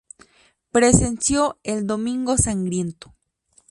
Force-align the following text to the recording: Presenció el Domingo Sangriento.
Presenció 0.71 1.59
el 1.61 1.85
Domingo 1.85 2.35
Sangriento. 2.35 3.13